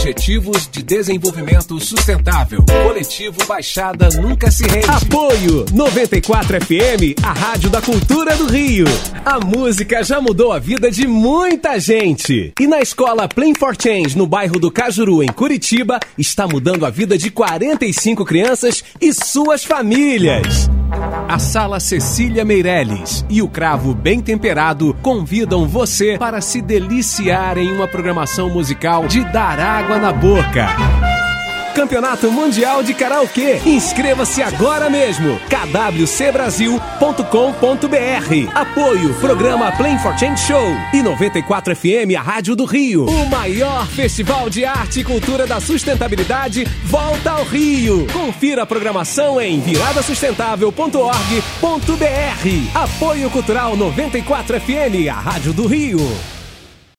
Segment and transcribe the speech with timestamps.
[0.00, 2.64] Objetivos de Desenvolvimento Sustentável.
[2.86, 4.86] Coletivo Baixada Nunca Se Rende.
[4.88, 8.86] Apoio 94 FM, a Rádio da Cultura do Rio.
[9.26, 12.50] A música já mudou a vida de muita gente.
[12.58, 16.90] E na escola Plain for Change, no bairro do Cajuru, em Curitiba, está mudando a
[16.90, 20.70] vida de 45 crianças e suas famílias.
[21.28, 27.72] A Sala Cecília Meirelles e o Cravo Bem Temperado convidam você para se deliciar em
[27.72, 30.66] uma programação musical de dar água na boca.
[31.74, 33.60] Campeonato Mundial de Karaokê.
[33.66, 35.38] Inscreva-se agora mesmo.
[35.48, 37.28] kwcbrasil.com.br.
[38.54, 43.06] Apoio Programa Plain for Change Show e 94 FM, a Rádio do Rio.
[43.06, 48.06] O maior festival de arte e cultura da sustentabilidade volta ao Rio.
[48.12, 51.08] Confira a programação em viradasustentável.org.br.
[52.74, 56.00] Apoio Cultural 94 FM, a Rádio do Rio.